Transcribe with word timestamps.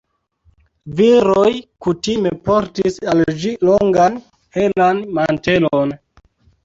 Viroj 0.99 1.51
kutime 1.87 2.31
portis 2.49 2.97
al 3.13 3.23
ĝi 3.43 3.53
longan 3.69 4.19
helan 4.59 5.05
mantelon. 5.19 5.95